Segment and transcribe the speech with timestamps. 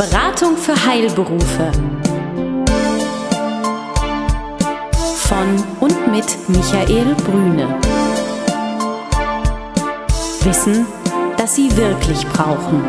[0.00, 1.72] Beratung für Heilberufe.
[5.16, 7.78] Von und mit Michael Brüne.
[10.42, 10.86] Wissen,
[11.36, 12.82] das Sie wirklich brauchen.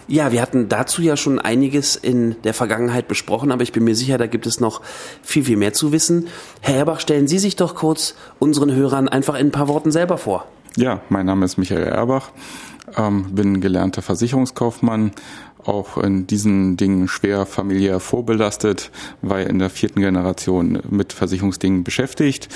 [0.10, 3.96] Ja, wir hatten dazu ja schon einiges in der Vergangenheit besprochen, aber ich bin mir
[3.96, 4.82] sicher, da gibt es noch
[5.22, 6.28] viel, viel mehr zu wissen.
[6.62, 10.18] Herr Erbach, stellen Sie sich doch kurz unseren Hörern einfach in ein paar Worten selber
[10.18, 10.48] vor.
[10.78, 12.30] Ja, mein Name ist Michael Erbach,
[12.96, 15.10] ähm, bin gelernter Versicherungskaufmann,
[15.66, 18.92] auch in diesen Dingen schwer familiär vorbelastet,
[19.24, 22.50] war in der vierten Generation mit Versicherungsdingen beschäftigt.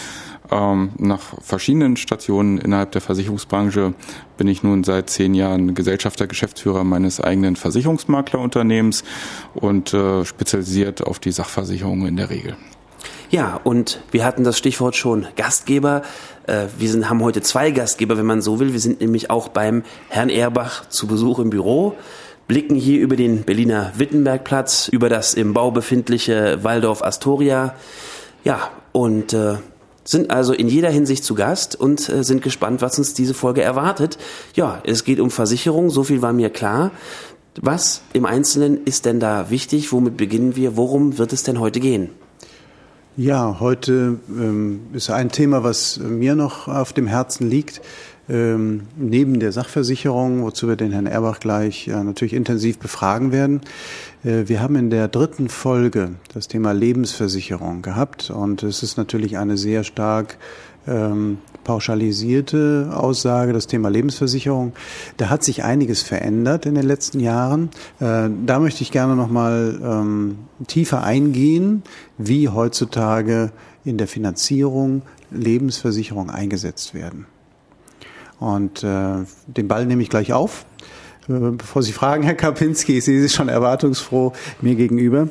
[0.51, 3.95] Ähm, nach verschiedenen Stationen innerhalb der Versicherungsbranche
[4.37, 9.03] bin ich nun seit zehn Jahren Gesellschafter, Geschäftsführer meines eigenen Versicherungsmaklerunternehmens
[9.55, 12.55] und äh, spezialisiert auf die Sachversicherung in der Regel.
[13.31, 16.01] Ja, und wir hatten das Stichwort schon Gastgeber.
[16.47, 18.73] Äh, wir sind, haben heute zwei Gastgeber, wenn man so will.
[18.73, 21.95] Wir sind nämlich auch beim Herrn Erbach zu Besuch im Büro
[22.51, 27.75] blicken hier über den Berliner Wittenbergplatz, über das im Bau befindliche Waldorf Astoria.
[28.43, 29.55] Ja, und äh,
[30.03, 33.61] sind also in jeder Hinsicht zu Gast und äh, sind gespannt, was uns diese Folge
[33.61, 34.17] erwartet.
[34.53, 36.91] Ja, es geht um Versicherung, so viel war mir klar.
[37.61, 39.93] Was im Einzelnen ist denn da wichtig?
[39.93, 40.75] Womit beginnen wir?
[40.75, 42.09] Worum wird es denn heute gehen?
[43.17, 47.81] Ja, heute ähm, ist ein Thema, was mir noch auf dem Herzen liegt.
[48.29, 53.59] Ähm, neben der Sachversicherung, wozu wir den Herrn Erbach gleich äh, natürlich intensiv befragen werden.
[54.23, 59.37] Äh, wir haben in der dritten Folge das Thema Lebensversicherung gehabt und es ist natürlich
[59.37, 60.37] eine sehr stark
[60.87, 64.73] ähm, pauschalisierte Aussage, das Thema Lebensversicherung.
[65.17, 67.69] Da hat sich einiges verändert in den letzten Jahren.
[67.99, 71.83] Äh, da möchte ich gerne noch mal ähm, tiefer eingehen,
[72.17, 73.51] wie heutzutage
[73.83, 77.25] in der Finanzierung Lebensversicherung eingesetzt werden.
[78.39, 80.65] Und äh, den Ball nehme ich gleich auf.
[81.31, 85.29] Äh, bevor Sie fragen, Herr Kapinski, ich sehe Sie schon erwartungsfroh mir gegenüber.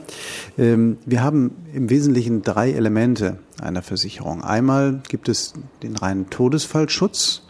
[0.58, 4.42] Ähm, wir haben im Wesentlichen drei Elemente einer Versicherung.
[4.42, 5.52] Einmal gibt es
[5.82, 7.42] den reinen Todesfallschutz,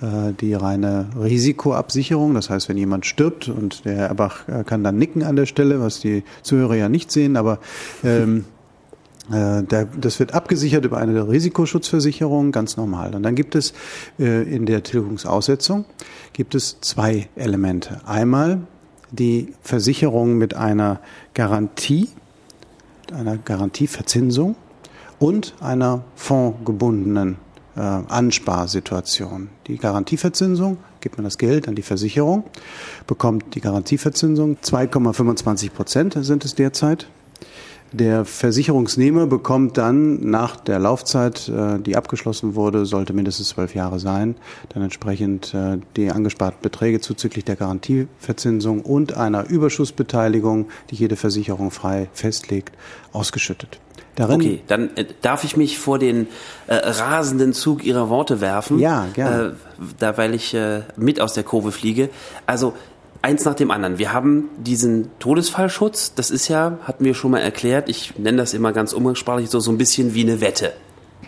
[0.00, 2.34] äh, die reine Risikoabsicherung.
[2.34, 5.80] Das heißt, wenn jemand stirbt und der Erbach äh, kann dann nicken an der Stelle,
[5.80, 7.58] was die Zuhörer ja nicht sehen, aber
[8.02, 8.42] ähm, äh,
[9.28, 13.14] das wird abgesichert über eine Risikoschutzversicherung, ganz normal.
[13.14, 13.72] Und dann gibt es
[14.18, 15.84] äh, in der Tilgungsaussetzung
[16.32, 18.00] gibt es zwei Elemente.
[18.04, 18.62] Einmal
[19.12, 21.00] die Versicherung mit einer
[21.34, 22.08] Garantie,
[23.12, 24.56] einer Garantieverzinsung
[25.18, 27.36] und einer fondgebundenen
[27.76, 29.50] äh, Ansparsituation.
[29.66, 32.44] Die Garantieverzinsung gibt man das Geld an die Versicherung,
[33.06, 37.06] bekommt die Garantieverzinsung 2,25 Prozent sind es derzeit
[37.92, 43.98] der Versicherungsnehmer bekommt dann nach der Laufzeit, äh, die abgeschlossen wurde, sollte mindestens zwölf Jahre
[43.98, 44.36] sein,
[44.70, 51.70] dann entsprechend äh, die angesparten Beträge zuzüglich der Garantieverzinsung und einer Überschussbeteiligung, die jede Versicherung
[51.70, 52.74] frei festlegt,
[53.12, 53.78] ausgeschüttet.
[54.14, 56.26] Darin okay, dann äh, darf ich mich vor den
[56.66, 58.78] äh, rasenden Zug Ihrer Worte werfen.
[58.78, 59.44] Ja, gerne.
[59.44, 62.10] Äh, da, weil ich äh, mit aus der Kurve fliege.
[62.46, 62.74] Also
[63.22, 63.98] eins nach dem anderen.
[63.98, 68.52] Wir haben diesen Todesfallschutz, das ist ja, hatten wir schon mal erklärt, ich nenne das
[68.52, 70.72] immer ganz umgangssprachlich so, so ein bisschen wie eine Wette.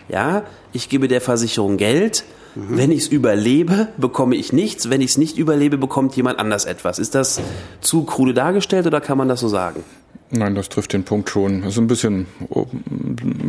[0.09, 2.25] Ja, ich gebe der Versicherung Geld.
[2.53, 2.77] Mhm.
[2.77, 4.89] Wenn ich es überlebe, bekomme ich nichts.
[4.89, 6.99] Wenn ich es nicht überlebe, bekommt jemand anders etwas.
[6.99, 7.41] Ist das
[7.81, 9.83] zu krude dargestellt oder kann man das so sagen?
[10.37, 11.63] Nein, das trifft den Punkt schon.
[11.63, 12.65] Es ist ein bisschen oh,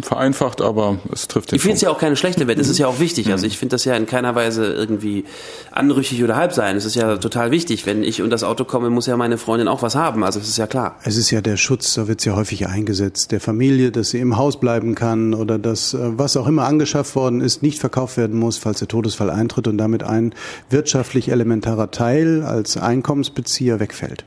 [0.02, 2.58] vereinfacht, aber es trifft den Ich finde es ja auch keine schlechte Welt.
[2.58, 3.30] Es ist ja auch wichtig.
[3.32, 5.24] Also ich finde das ja in keiner Weise irgendwie
[5.72, 6.76] anrüchig oder halb sein.
[6.76, 7.86] Es ist ja total wichtig.
[7.86, 10.22] Wenn ich und das Auto komme, muss ja meine Freundin auch was haben.
[10.22, 10.96] Also es ist ja klar.
[11.02, 14.20] Es ist ja der Schutz, da wird es ja häufig eingesetzt, der Familie, dass sie
[14.20, 18.16] im Haus bleiben kann oder dass äh, was auch immer angeschafft worden ist, nicht verkauft
[18.16, 20.34] werden muss, falls der Todesfall eintritt und damit ein
[20.70, 24.24] wirtschaftlich elementarer Teil als Einkommensbezieher wegfällt.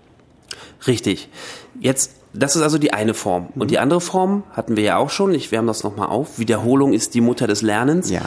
[0.88, 1.30] Richtig.
[1.80, 3.48] Jetzt das ist also die eine Form.
[3.56, 3.84] Und die mhm.
[3.84, 5.34] andere Form hatten wir ja auch schon.
[5.34, 6.38] Ich wärme das nochmal auf.
[6.38, 8.10] Wiederholung ist die Mutter des Lernens.
[8.10, 8.22] Ja.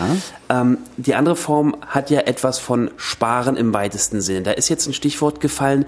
[0.48, 4.42] Ähm, die andere Form hat ja etwas von Sparen im weitesten Sinne.
[4.42, 5.86] Da ist jetzt ein Stichwort gefallen,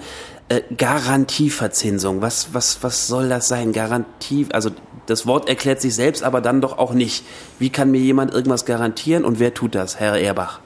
[0.49, 2.23] äh, Garantieverzinsung.
[2.23, 3.73] Was, was, was soll das sein?
[3.73, 4.71] Garantie, also
[5.07, 7.25] das Wort erklärt sich selbst, aber dann doch auch nicht.
[7.59, 10.61] Wie kann mir jemand irgendwas garantieren und wer tut das, Herr Erbach?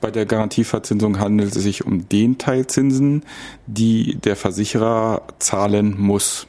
[0.00, 3.24] Bei der Garantieverzinsung handelt es sich um den Teilzinsen,
[3.66, 6.46] die der Versicherer zahlen muss.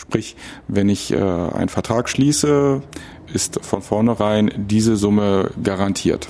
[0.00, 0.34] Sprich,
[0.66, 2.82] wenn ich äh, einen Vertrag schließe,
[3.34, 6.28] ist von vornherein diese Summe garantiert.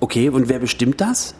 [0.00, 1.36] Okay, und wer bestimmt das?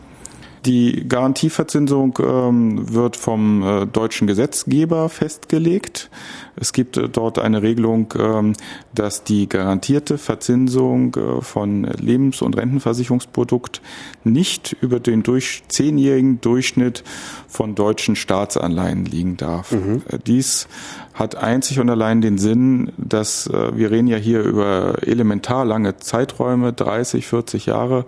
[0.65, 6.11] Die Garantieverzinsung ähm, wird vom äh, deutschen Gesetzgeber festgelegt.
[6.57, 8.55] Es gibt äh, dort eine Regelung, ähm,
[8.95, 13.83] dass die garantierte Verzinsung äh, von Lebens- und Rentenversicherungsprodukt
[14.23, 17.05] nicht über den durch zehnjährigen Durchschnitt
[17.49, 19.73] von deutschen Staatsanleihen liegen darf.
[19.73, 20.03] Mhm.
[20.09, 20.67] Äh, dies
[21.15, 25.97] hat einzig und allein den Sinn, dass äh, wir reden ja hier über elementar lange
[25.97, 28.05] Zeiträume, 30, 40 Jahre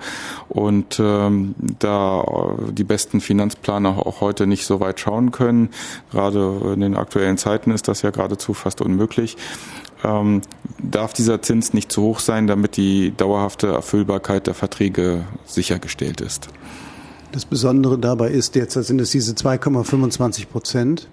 [0.49, 2.21] und ähm, da
[2.71, 5.71] die besten Finanzplaner auch heute nicht so weit schauen können,
[6.11, 9.37] gerade in den aktuellen Zeiten ist das ja geradezu fast unmöglich,
[10.05, 10.43] ähm,
[10.79, 16.49] darf dieser Zins nicht zu hoch sein, damit die dauerhafte Erfüllbarkeit der Verträge sichergestellt ist.
[17.33, 21.09] Das Besondere dabei ist, derzeit sind es diese 2,25 Prozent.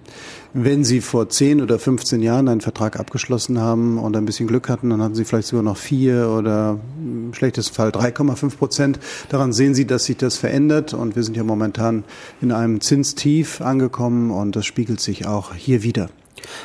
[0.52, 4.68] Wenn Sie vor 10 oder 15 Jahren einen Vertrag abgeschlossen haben und ein bisschen Glück
[4.68, 9.00] hatten, dann hatten Sie vielleicht sogar noch 4 oder im schlechtesten Fall 3,5 Prozent.
[9.28, 12.04] Daran sehen Sie, dass sich das verändert und wir sind ja momentan
[12.40, 16.08] in einem Zinstief angekommen und das spiegelt sich auch hier wieder.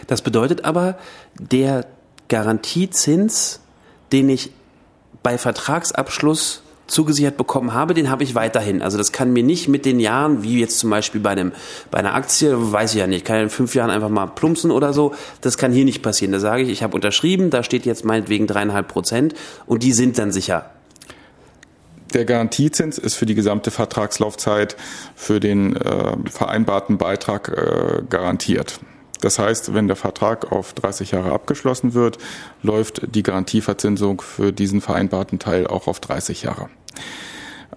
[0.08, 0.98] Das bedeutet aber,
[1.38, 1.86] der
[2.28, 3.60] Garantiezins,
[4.12, 4.52] den ich
[5.24, 8.82] bei Vertragsabschluss zugesichert bekommen habe, den habe ich weiterhin.
[8.82, 11.52] Also das kann mir nicht mit den Jahren, wie jetzt zum Beispiel bei, einem,
[11.92, 14.94] bei einer Aktie, weiß ich ja nicht, kann in fünf Jahren einfach mal plumpsen oder
[14.94, 15.14] so.
[15.42, 16.32] Das kann hier nicht passieren.
[16.32, 19.34] Da sage ich, ich habe unterschrieben, da steht jetzt meinetwegen dreieinhalb Prozent
[19.66, 20.72] und die sind dann sicher.
[22.14, 24.76] Der Garantiezins ist für die gesamte Vertragslaufzeit
[25.16, 28.80] für den äh, vereinbarten Beitrag äh, garantiert.
[29.22, 32.18] Das heißt, wenn der Vertrag auf 30 Jahre abgeschlossen wird,
[32.64, 36.70] läuft die Garantieverzinsung für diesen vereinbarten Teil auch auf 30 Jahre.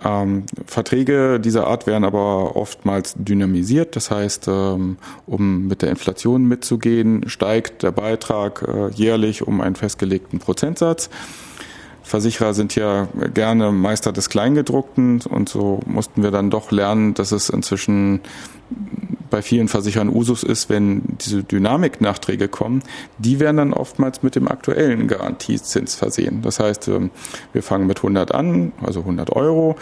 [0.04, 3.94] Ähm, Verträge dieser Art werden aber oftmals dynamisiert.
[3.96, 4.96] Das heißt, ähm,
[5.26, 11.10] um mit der Inflation mitzugehen, steigt der Beitrag äh, jährlich um einen festgelegten Prozentsatz.
[12.02, 17.30] Versicherer sind ja gerne Meister des Kleingedruckten und so mussten wir dann doch lernen, dass
[17.30, 18.20] es inzwischen
[19.32, 22.82] bei vielen Versicherern Usus ist, wenn diese Dynamiknachträge kommen,
[23.18, 26.42] die werden dann oftmals mit dem aktuellen Garantiezins versehen.
[26.42, 27.10] Das heißt, ähm,
[27.54, 29.76] wir fangen mit 100 an, also 100 Euro.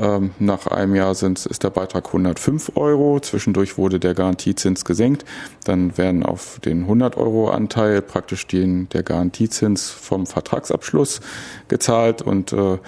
[0.00, 3.20] Ähm, nach einem Jahr sind, ist der Beitrag 105 Euro.
[3.20, 5.24] Zwischendurch wurde der Garantiezins gesenkt.
[5.64, 11.20] Dann werden auf den 100 Euro Anteil praktisch den, der Garantiezins vom Vertragsabschluss
[11.68, 12.78] gezahlt und äh,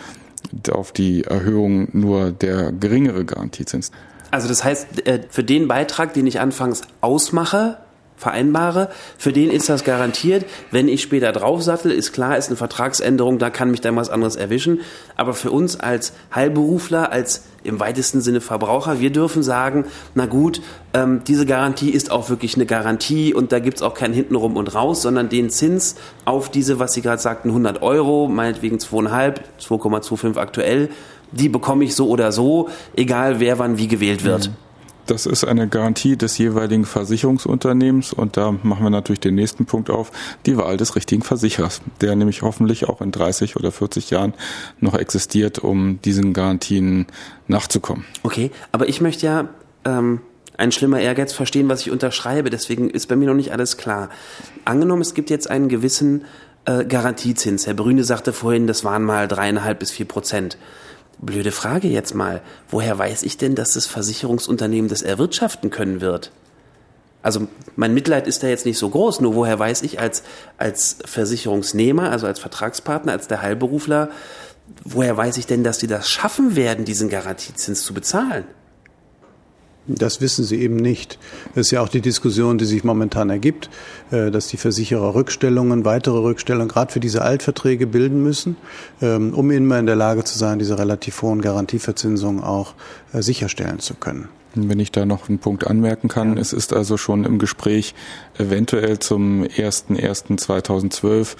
[0.72, 3.92] auf die Erhöhung nur der geringere Garantiezins.
[4.30, 7.78] Also das heißt, äh, für den Beitrag, den ich anfangs ausmache,
[8.20, 10.44] vereinbare, für den ist das garantiert.
[10.70, 14.36] Wenn ich später draufsattel, ist klar, ist eine Vertragsänderung, da kann mich dann was anderes
[14.36, 14.80] erwischen.
[15.16, 20.60] Aber für uns als Heilberufler, als im weitesten Sinne Verbraucher, wir dürfen sagen, na gut,
[20.92, 24.74] ähm, diese Garantie ist auch wirklich eine Garantie und da gibt's auch kein hintenrum und
[24.74, 25.96] raus, sondern den Zins
[26.26, 30.90] auf diese, was Sie gerade sagten, 100 Euro, meinetwegen 2,5, 2,25 aktuell,
[31.32, 34.48] die bekomme ich so oder so, egal wer wann wie gewählt wird.
[34.48, 34.54] Mhm.
[35.10, 39.90] Das ist eine Garantie des jeweiligen Versicherungsunternehmens und da machen wir natürlich den nächsten Punkt
[39.90, 40.12] auf,
[40.46, 44.34] die Wahl des richtigen Versicherers, der nämlich hoffentlich auch in 30 oder 40 Jahren
[44.78, 47.06] noch existiert, um diesen Garantien
[47.48, 48.04] nachzukommen.
[48.22, 49.48] Okay, aber ich möchte ja
[49.84, 50.20] ähm,
[50.56, 54.10] ein schlimmer Ehrgeiz verstehen, was ich unterschreibe, deswegen ist bei mir noch nicht alles klar.
[54.64, 56.24] Angenommen, es gibt jetzt einen gewissen
[56.66, 57.66] äh, Garantiezins.
[57.66, 60.56] Herr Brüne sagte vorhin, das waren mal dreieinhalb bis vier Prozent.
[61.20, 62.40] Blöde Frage jetzt mal.
[62.68, 66.32] Woher weiß ich denn, dass das Versicherungsunternehmen das erwirtschaften können wird?
[67.22, 70.22] Also mein Mitleid ist da jetzt nicht so groß, nur woher weiß ich als,
[70.56, 74.08] als Versicherungsnehmer, also als Vertragspartner, als der Heilberufler,
[74.84, 78.44] woher weiß ich denn, dass die das schaffen werden, diesen Garantiezins zu bezahlen?
[79.96, 81.18] Das wissen sie eben nicht.
[81.54, 83.70] Das ist ja auch die Diskussion, die sich momentan ergibt,
[84.10, 88.56] äh, dass die Versicherer Rückstellungen, weitere Rückstellungen gerade für diese Altverträge bilden müssen,
[89.02, 92.74] ähm, um immer in der Lage zu sein, diese relativ hohen Garantieverzinsungen auch
[93.12, 94.28] äh, sicherstellen zu können.
[94.54, 96.40] Wenn ich da noch einen Punkt anmerken kann, ja.
[96.40, 97.94] es ist also schon im Gespräch
[98.36, 101.36] eventuell zum 01.01.2012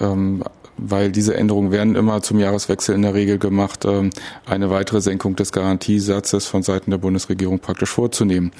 [0.00, 0.42] ähm,
[0.76, 4.10] weil diese Änderungen werden immer zum Jahreswechsel in der Regel gemacht, ähm,
[4.46, 8.52] eine weitere Senkung des Garantiesatzes von Seiten der Bundesregierung praktisch vorzunehmen.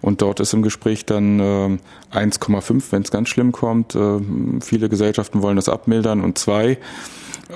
[0.00, 3.94] Und dort ist im Gespräch dann 1,5, wenn es ganz schlimm kommt.
[3.94, 4.20] Äh,
[4.60, 6.78] viele Gesellschaften wollen das abmildern und zwei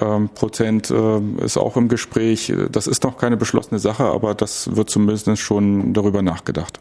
[0.01, 2.53] ähm, Prozent ist auch im Gespräch.
[2.71, 6.81] Das ist noch keine beschlossene Sache, aber das wird zumindest schon darüber nachgedacht.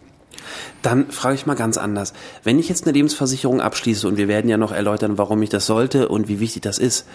[0.82, 2.14] Dann frage ich mal ganz anders.
[2.44, 5.66] Wenn ich jetzt eine Lebensversicherung abschließe und wir werden ja noch erläutern, warum ich das
[5.66, 7.08] sollte und wie wichtig das ist,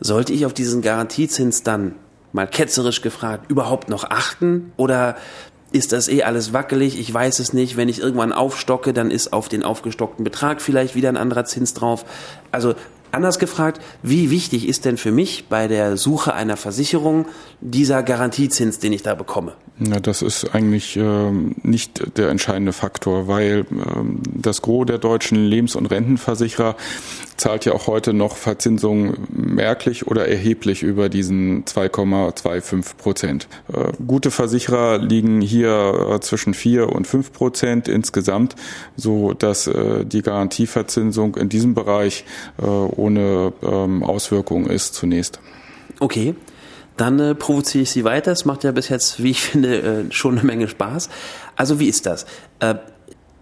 [0.00, 1.94] sollte ich auf diesen Garantiezins dann
[2.32, 5.16] mal ketzerisch gefragt überhaupt noch achten oder
[5.72, 6.98] ist das eh alles wackelig?
[6.98, 7.76] Ich weiß es nicht.
[7.76, 11.74] Wenn ich irgendwann aufstocke, dann ist auf den aufgestockten Betrag vielleicht wieder ein anderer Zins
[11.74, 12.04] drauf.
[12.52, 12.74] Also
[13.16, 17.24] Anders gefragt, wie wichtig ist denn für mich bei der Suche einer Versicherung
[17.62, 19.54] dieser Garantiezins, den ich da bekomme?
[19.78, 21.30] Ja, das ist eigentlich äh,
[21.62, 23.64] nicht der entscheidende Faktor, weil äh,
[24.34, 26.76] das Gros der deutschen Lebens- und Rentenversicherer
[27.36, 33.48] zahlt ja auch heute noch Verzinsung merklich oder erheblich über diesen 2,25 Prozent.
[33.72, 38.56] Äh, gute Versicherer liegen hier äh, zwischen 4 und 5 Prozent insgesamt,
[38.96, 42.24] so dass äh, die Garantieverzinsung in diesem Bereich
[43.06, 45.40] ohne ähm, Auswirkungen ist zunächst.
[46.00, 46.34] Okay.
[46.96, 48.32] Dann äh, provoziere ich Sie weiter.
[48.32, 51.08] Es macht ja bis jetzt, wie ich finde, äh, schon eine Menge Spaß.
[51.54, 52.26] Also wie ist das?
[52.60, 52.76] Äh,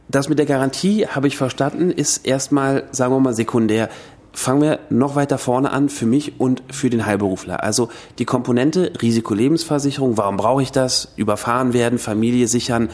[0.09, 3.89] das mit der Garantie, habe ich verstanden, ist erstmal, sagen wir mal, sekundär.
[4.33, 7.63] Fangen wir noch weiter vorne an für mich und für den Heilberufler.
[7.63, 11.13] Also die Komponente Risikolebensversicherung, warum brauche ich das?
[11.17, 12.91] Überfahren werden, Familie sichern,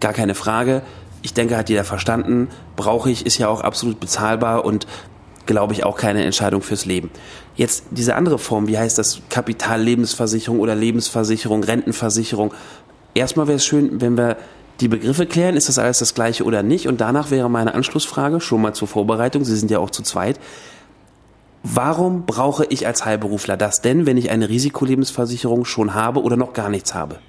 [0.00, 0.82] gar keine Frage.
[1.22, 2.48] Ich denke, hat jeder verstanden.
[2.76, 4.86] Brauche ich, ist ja auch absolut bezahlbar und
[5.46, 7.10] glaube ich auch keine Entscheidung fürs Leben.
[7.56, 9.20] Jetzt diese andere Form, wie heißt das?
[9.30, 12.52] Kapitallebensversicherung oder Lebensversicherung, Rentenversicherung.
[13.14, 14.36] Erstmal wäre es schön, wenn wir
[14.80, 16.88] die Begriffe klären, ist das alles das gleiche oder nicht?
[16.88, 20.40] Und danach wäre meine Anschlussfrage, schon mal zur Vorbereitung, Sie sind ja auch zu zweit,
[21.62, 26.52] warum brauche ich als Heilberufler das denn, wenn ich eine Risikolebensversicherung schon habe oder noch
[26.52, 27.20] gar nichts habe?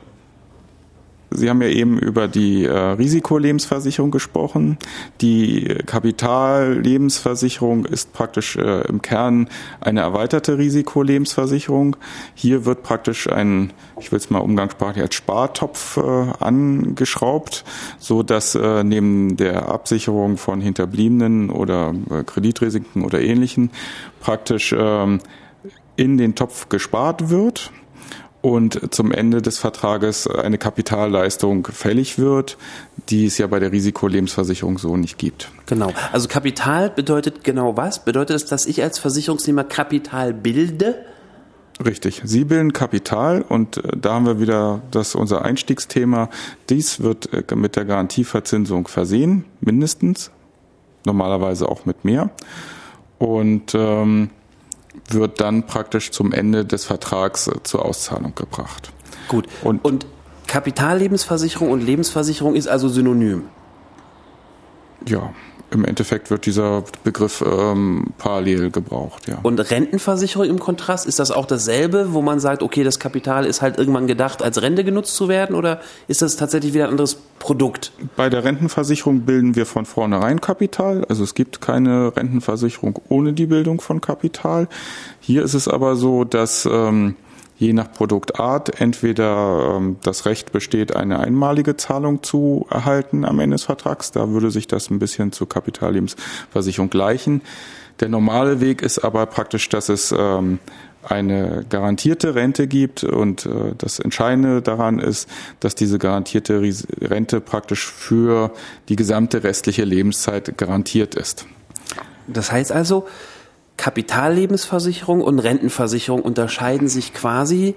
[1.31, 4.77] Sie haben ja eben über die äh, Risikolebensversicherung gesprochen.
[5.21, 9.49] Die Kapitallebensversicherung ist praktisch äh, im Kern
[9.81, 11.97] eine erweiterte Risikolebensversicherung.
[12.35, 16.01] Hier wird praktisch ein, ich will es mal umgangssprachlich als Spartopf äh,
[16.39, 17.63] angeschraubt,
[17.99, 23.71] so dass äh, neben der Absicherung von Hinterbliebenen oder äh, Kreditrisiken oder ähnlichen
[24.21, 25.19] praktisch ähm,
[25.95, 27.71] in den Topf gespart wird
[28.45, 32.59] und zum Ende des Vertrages eine Kapitalleistung fällig wird,
[33.09, 35.49] die es ja bei der Risikolebensversicherung so nicht gibt.
[35.65, 35.91] Genau.
[36.11, 38.05] Also Kapital bedeutet genau was?
[38.05, 40.93] Bedeutet es, dass ich als Versicherungsnehmer Kapital bilde?
[41.83, 42.21] Richtig.
[42.23, 46.29] Sie bilden Kapital und äh, da haben wir wieder das unser Einstiegsthema.
[46.69, 50.29] Dies wird äh, mit der Garantieverzinsung versehen, mindestens.
[51.03, 52.29] Normalerweise auch mit mehr.
[53.17, 54.29] Und ähm,
[55.09, 58.91] wird dann praktisch zum Ende des Vertrags äh, zur Auszahlung gebracht.
[59.27, 59.47] Gut.
[59.63, 60.05] Und, und
[60.47, 63.45] Kapitallebensversicherung und Lebensversicherung ist also synonym.
[65.07, 65.33] Ja,
[65.71, 69.39] im Endeffekt wird dieser Begriff ähm, parallel gebraucht, ja.
[69.43, 73.61] Und Rentenversicherung im Kontrast, ist das auch dasselbe, wo man sagt, okay, das Kapital ist
[73.61, 77.17] halt irgendwann gedacht, als Rente genutzt zu werden, oder ist das tatsächlich wieder ein anderes
[77.39, 77.91] Produkt?
[78.15, 81.05] Bei der Rentenversicherung bilden wir von vornherein Kapital.
[81.09, 84.67] Also es gibt keine Rentenversicherung ohne die Bildung von Kapital.
[85.19, 87.15] Hier ist es aber so, dass ähm,
[87.57, 93.55] je nach Produktart entweder ähm, das Recht besteht, eine einmalige Zahlung zu erhalten am Ende
[93.55, 94.11] des Vertrags.
[94.11, 97.41] Da würde sich das ein bisschen zur Kapitallebensversicherung gleichen.
[98.01, 100.59] Der normale Weg ist aber praktisch, dass es ähm,
[101.01, 106.61] eine garantierte Rente gibt und äh, das Entscheidende daran ist, dass diese garantierte
[107.01, 108.51] Rente praktisch für
[108.89, 111.45] die gesamte restliche Lebenszeit garantiert ist.
[112.27, 113.05] Das heißt also,
[113.77, 117.75] Kapitallebensversicherung und Rentenversicherung unterscheiden sich quasi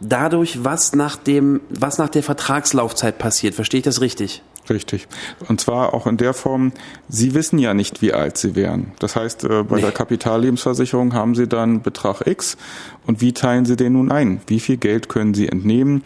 [0.00, 3.54] dadurch, was nach dem, was nach der Vertragslaufzeit passiert.
[3.54, 4.42] Verstehe ich das richtig?
[4.70, 5.08] Richtig.
[5.48, 6.72] Und zwar auch in der Form,
[7.08, 8.92] Sie wissen ja nicht, wie alt Sie wären.
[8.98, 9.82] Das heißt, äh, bei nee.
[9.82, 12.56] der Kapitallebensversicherung haben Sie dann Betrag X
[13.06, 14.40] und wie teilen Sie den nun ein?
[14.46, 16.02] Wie viel Geld können Sie entnehmen,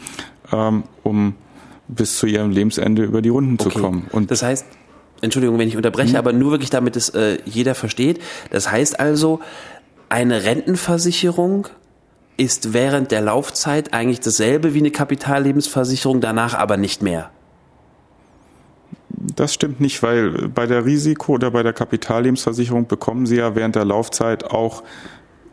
[0.53, 1.35] ähm, um
[1.87, 3.71] bis zu Ihrem Lebensende über die Runden okay.
[3.71, 4.09] zu kommen?
[4.11, 4.67] Und das heißt,
[5.21, 6.17] Entschuldigung, wenn ich unterbreche, mhm.
[6.17, 8.21] aber nur wirklich damit es äh, jeder versteht.
[8.51, 9.41] Das heißt also,
[10.09, 11.69] eine Rentenversicherung
[12.37, 17.31] ist während der Laufzeit eigentlich dasselbe wie eine Kapitallebensversicherung, danach aber nicht mehr.
[19.11, 23.75] Das stimmt nicht, weil bei der Risiko- oder bei der Kapitallebensversicherung bekommen Sie ja während
[23.75, 24.85] der Laufzeit auch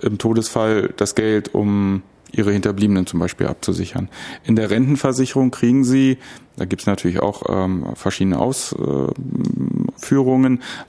[0.01, 2.03] im Todesfall das Geld, um
[2.37, 4.09] ihre Hinterbliebenen zum Beispiel abzusichern.
[4.43, 6.17] In der Rentenversicherung kriegen sie,
[6.57, 9.13] da gibt es natürlich auch ähm, verschiedene Ausführungen,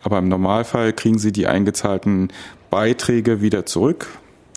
[0.02, 2.28] aber im Normalfall kriegen sie die eingezahlten
[2.70, 4.08] Beiträge wieder zurück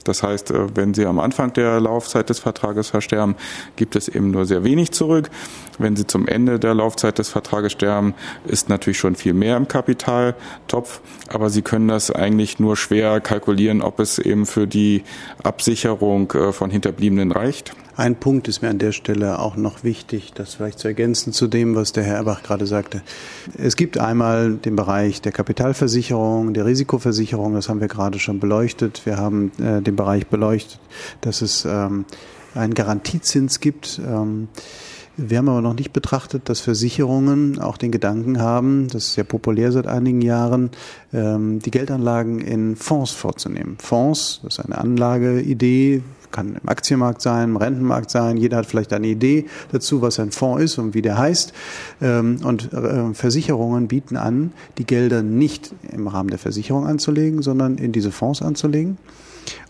[0.03, 3.35] das heißt, äh, wenn Sie am Anfang der Laufzeit des Vertrages versterben,
[3.75, 5.29] gibt es eben nur sehr wenig zurück.
[5.77, 8.13] Wenn Sie zum Ende der Laufzeit des Vertrages sterben,
[8.45, 11.01] ist natürlich schon viel mehr im Kapitaltopf.
[11.27, 15.03] Aber Sie können das eigentlich nur schwer kalkulieren, ob es eben für die
[15.43, 17.73] Absicherung äh, von Hinterbliebenen reicht.
[17.99, 21.47] Ein Punkt ist mir an der Stelle auch noch wichtig, das vielleicht zu ergänzen zu
[21.47, 23.01] dem, was der Herr Erbach gerade sagte.
[23.57, 29.05] Es gibt einmal den Bereich der Kapitalversicherung, der Risikoversicherung, das haben wir gerade schon beleuchtet.
[29.05, 30.79] Wir haben äh, den Bereich beleuchtet,
[31.19, 32.05] dass es ähm,
[32.55, 33.99] einen Garantiezins gibt.
[34.07, 34.47] Ähm,
[35.17, 39.25] wir haben aber noch nicht betrachtet, dass Versicherungen auch den Gedanken haben, das ist sehr
[39.25, 40.69] populär seit einigen Jahren,
[41.11, 43.75] ähm, die Geldanlagen in Fonds vorzunehmen.
[43.77, 46.01] Fonds, das ist eine Anlageidee,
[46.31, 48.37] kann im Aktienmarkt sein, im Rentenmarkt sein.
[48.37, 51.53] Jeder hat vielleicht eine Idee dazu, was ein Fonds ist und wie der heißt.
[52.01, 57.77] Ähm, und äh, Versicherungen bieten an, die Gelder nicht im Rahmen der Versicherung anzulegen, sondern
[57.77, 58.97] in diese Fonds anzulegen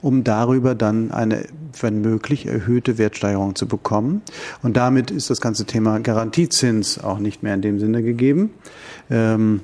[0.01, 1.46] um darüber dann eine,
[1.80, 4.22] wenn möglich, erhöhte Wertsteigerung zu bekommen.
[4.62, 8.51] Und damit ist das ganze Thema Garantiezins auch nicht mehr in dem Sinne gegeben.
[9.10, 9.62] Ähm,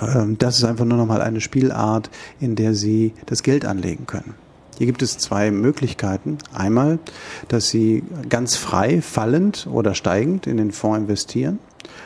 [0.00, 2.10] ähm das ist einfach nur nochmal eine Spielart,
[2.40, 4.34] in der Sie das Geld anlegen können.
[4.78, 6.38] Hier gibt es zwei Möglichkeiten.
[6.54, 7.00] Einmal,
[7.48, 11.58] dass Sie ganz frei fallend oder steigend in den Fonds investieren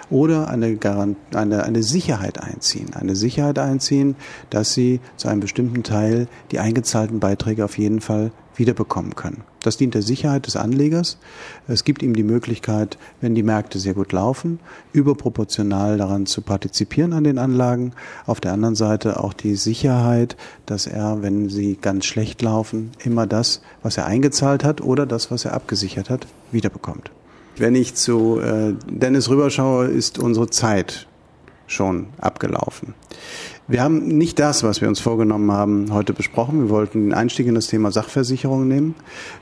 [0.09, 2.95] oder eine, Garant eine, eine Sicherheit einziehen.
[2.95, 4.17] Eine Sicherheit einziehen,
[4.51, 9.43] dass sie zu einem bestimmten Teil die eingezahlten Beiträge auf jeden Fall wiederbekommen können.
[9.63, 11.19] Das dient der Sicherheit des Anlegers.
[11.69, 14.61] Es gibt ihm die Möglichkeit, wenn die Märkte sehr gut laufen,
[14.93, 17.93] überproportional daran zu partizipieren an den Anlagen.
[18.27, 20.37] Auf der anderen Seite auch die Sicherheit,
[20.67, 25.31] dass er, wenn sie ganz schlecht laufen, immer das, was er eingezahlt hat oder das,
[25.31, 27.11] was er abgesichert hat, wiederbekommt.
[27.57, 31.07] Wenn ich zu äh, Dennis rüberschaue, ist unsere Zeit
[31.67, 32.95] schon abgelaufen.
[33.69, 36.65] Wir haben nicht das, was wir uns vorgenommen haben, heute besprochen.
[36.65, 38.97] Wir wollten den Einstieg in das Thema Sachversicherung nehmen,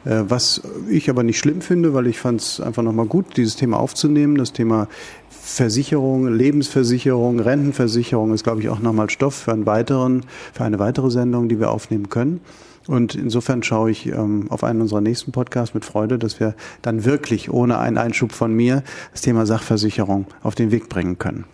[0.05, 3.57] äh, was ich aber nicht schlimm finde, weil ich fand es einfach nochmal gut, dieses
[3.57, 4.37] Thema aufzunehmen.
[4.37, 4.89] Das Thema
[5.31, 11.11] Versicherung, Lebensversicherung, Rentenversicherung ist, glaube ich, auch nochmal Stoff für einen weiteren, für eine weitere
[11.11, 12.41] Sendung, die wir aufnehmen können.
[12.87, 17.07] Und insofern schaue ich ähm, auf einen unserer nächsten Podcasts mit Freude, dass wir dann
[17.07, 21.45] wirklich ohne einen Einschub von mir das Thema Sachversicherung auf den Weg bringen können.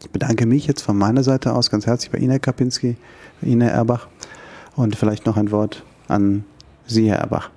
[0.00, 2.96] Ich bedanke mich jetzt von meiner Seite aus ganz herzlich bei Ihnen, Herr Kapinski,
[3.40, 4.06] bei Ihnen, Herr Erbach.
[4.76, 6.44] Und vielleicht noch ein Wort an
[6.86, 7.50] Sie, Herr Erbach.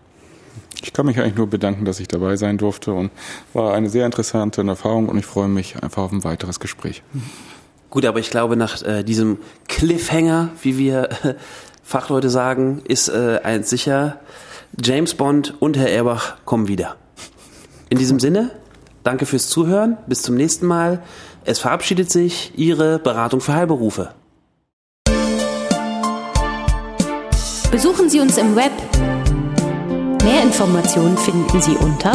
[0.82, 3.12] Ich kann mich eigentlich nur bedanken, dass ich dabei sein durfte und
[3.54, 7.04] war eine sehr interessante Erfahrung und ich freue mich einfach auf ein weiteres Gespräch.
[7.92, 11.34] Gut, aber ich glaube, nach äh, diesem Cliffhanger, wie wir äh,
[11.84, 14.20] Fachleute sagen, ist äh, eins sicher,
[14.82, 16.96] James Bond und Herr Erbach kommen wieder.
[17.90, 18.52] In diesem Sinne,
[19.04, 21.04] danke fürs Zuhören, bis zum nächsten Mal.
[21.44, 24.14] Es verabschiedet sich Ihre Beratung für Heilberufe.
[27.72, 28.72] Besuchen Sie uns im Web.
[30.24, 32.12] Mehr Informationen finden Sie unter